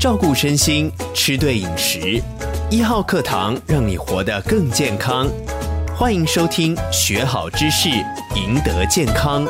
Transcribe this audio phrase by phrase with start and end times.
[0.00, 2.22] 照顾身心，吃对饮食。
[2.70, 5.28] 一号课堂让你活得更健康。
[5.94, 7.90] 欢迎收听，学好知识，
[8.34, 9.46] 赢得健康。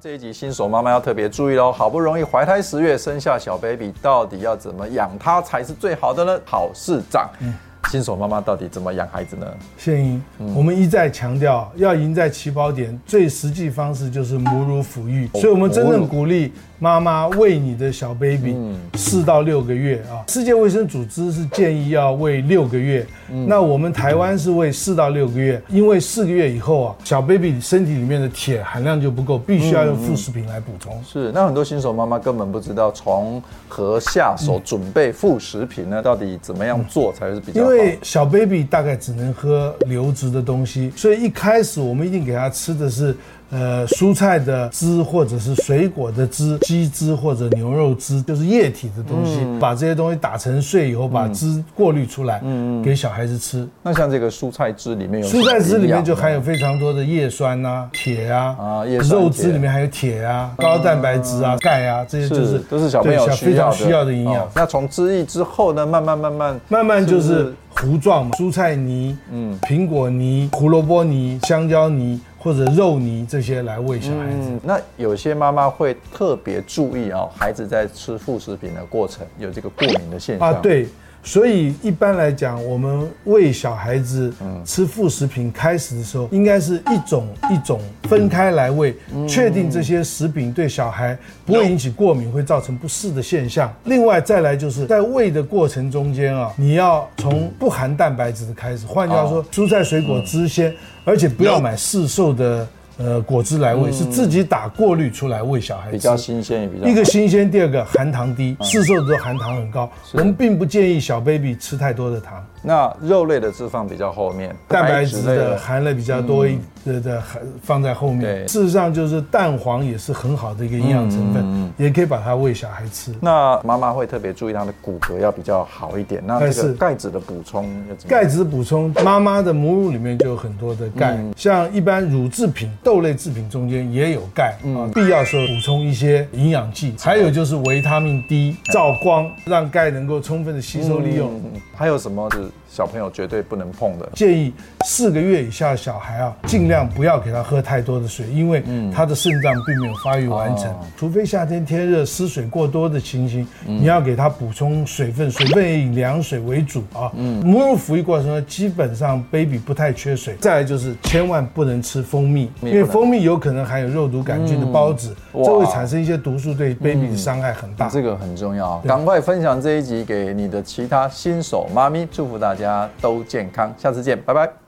[0.00, 1.70] 这一集新手妈妈要特别注意喽！
[1.70, 6.40] 好不容易怀胎十月生下小 baby，到底要怎么养它才是最好的呢？
[6.46, 7.28] 好市长。
[7.40, 7.52] 嗯
[7.90, 9.46] 新手妈妈到底怎么养孩子呢？
[9.78, 18.56] 谢英，嗯、我们一再强调，要赢在起跑点，最实际方式就是母乳抚育，哦、所以我们真正鼓励妈妈喂你的小 baby
[18.94, 20.20] 四到六个月啊。
[20.28, 31.02] 世界卫生组织是建议要喂六个月，嗯、那我们台湾是喂四到六个月，因为四个月以后啊，小 baby 身体里面的铁含量就不够，必须要用副食品来补充。
[31.02, 36.02] 是，那很多新手妈妈根本不知道从何下手准备副食品呢？
[36.02, 37.62] 到底怎么样做才是比较？
[37.62, 43.16] 因为小 baby 大概只能喝流质的东西，所以一开始我们一定给他吃的是。
[43.50, 53.66] 呃，蔬菜的汁或者是水果的汁，鸡汁或者牛肉汁，就是液体的东西，嗯、把这些东西打成碎以后，把汁过滤出来，嗯，给小孩子吃。
[53.82, 64.46] 那像这个蔬菜汁里面有蔬菜汁里面就含有非常多的叶酸呐、铁啊，啊，肉汁里面还有铁啊，高蛋白质啊，钙啊，这些就是都是小朋友非常需要的营养。
[64.54, 72.20] 那从汁液之后呢，慢慢慢慢慢慢就是糊状嘛，蔬菜泥、嗯，苹果泥、胡萝卜泥、香蕉泥。
[72.48, 80.88] 或者肉泥这些来喂小孩子，嗯，那有些妈妈会特别注意哦，孩子在吃副食品的过程有这个过敏的现象啊，对。
[81.28, 84.32] 所以一般来讲，我们喂小孩子
[84.64, 88.96] 吃副食品开始的时候，应该是一种一种分开来喂，
[89.28, 93.70] 确定这些食品对小孩不会引起过敏，会造成不适的现象。
[93.84, 102.66] 另外再来就是在喂的过程中间啊，你要从不含蛋白质的开始，换句话说，蔬菜水果之先，而且不要买市售的。
[102.98, 106.86] 呃，果汁来喂是自己打过滤出来喂小孩子，比较新鲜也比较。
[106.86, 112.44] 一个新鲜，第二个含糖低，市售的都含糖很高，我们并不建议小 baby 吃太多的糖。
[112.60, 118.46] 那肉类的脂肪比较后面，蛋白质的含了比较多一的的含放在后面。
[118.48, 123.14] 事实上，就是蛋黄也是很好的一个营养成分，也可以把它喂小孩吃。
[123.20, 126.20] 那妈妈会特别注意她的骨骼要比较好一点。
[126.26, 127.70] 那这个钙质的补充，
[128.08, 136.94] 钙质补充，妈妈的母乳里面就有很多的钙，像一般乳制品、豆类制品中间也有钙啊，必要时候补充一些营养剂。
[136.98, 141.38] 还有就是维他命 D，照光让钙能够充分的吸收利用。
[141.76, 142.48] 还有什么是？
[142.70, 144.08] 小朋友绝对不能碰的。
[144.14, 144.52] 建议
[144.84, 148.62] 四个月以下的小孩啊，尽量不要给他喝太多的水，因为
[148.94, 150.72] 他的肾脏并没有发育完成。
[150.96, 157.10] 除非夏天天热失水过多的情形，你要给他补充水分，水分也以凉水为主啊。
[157.42, 160.36] 母乳抚育过程中，基本上 baby 不太缺水。
[160.38, 167.88] 再来就是千万不能吃蜂蜜，因为蜂蜜有可能含有肉毒杆菌的孢子，这会产生一些毒素，对 baby 的伤害很大。
[167.88, 172.38] 这个很重要，赶快分享这一集给你的其他新手妈咪，祝福。
[172.38, 174.67] 大家都健康，下次见，拜拜。